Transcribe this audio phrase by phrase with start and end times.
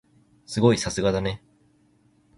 [0.47, 0.79] すごい！
[0.79, 1.43] さすがだね。